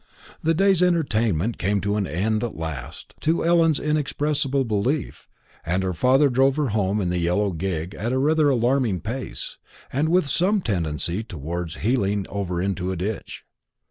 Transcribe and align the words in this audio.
The 0.41 0.55
day's 0.55 0.81
entertainment 0.81 1.59
came 1.59 1.79
to 1.81 1.95
an 1.95 2.07
end 2.07 2.43
at 2.43 2.57
last, 2.57 3.13
to 3.19 3.45
Ellen's 3.45 3.79
inexpressible 3.79 4.65
relief; 4.65 5.29
and 5.63 5.83
her 5.83 5.93
father 5.93 6.27
drove 6.27 6.55
her 6.55 6.69
home 6.69 6.99
in 6.99 7.11
the 7.11 7.19
yellow 7.19 7.51
gig 7.51 7.93
at 7.93 8.11
rather 8.11 8.47
an 8.49 8.53
alarming 8.57 9.01
pace, 9.01 9.59
and 9.93 10.09
with 10.09 10.27
some 10.27 10.59
tendency 10.61 11.23
towards 11.23 11.75
heeling 11.75 12.25
over 12.31 12.59
into 12.59 12.91
a 12.91 12.95
ditch. 12.97 13.43